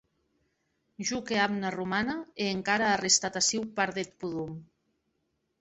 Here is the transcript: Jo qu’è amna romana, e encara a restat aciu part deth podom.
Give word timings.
Jo 1.09 1.19
qu’è 1.27 1.37
amna 1.47 1.69
romana, 1.75 2.15
e 2.41 2.49
encara 2.55 2.87
a 2.89 2.99
restat 3.05 3.39
aciu 3.43 3.61
part 3.77 3.93
deth 3.99 4.13
podom. 4.21 4.53